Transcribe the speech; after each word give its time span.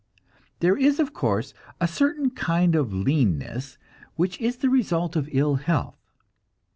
There 0.61 0.75
is, 0.75 0.99
of 0.99 1.13
course, 1.13 1.53
a 1.79 1.87
certain 1.87 2.31
kind 2.31 2.73
of 2.73 2.91
leanness 2.91 3.77
which 4.15 4.41
is 4.41 4.55
the 4.55 4.69
result 4.71 5.15
of 5.15 5.29
ill 5.31 5.57
health. 5.57 6.01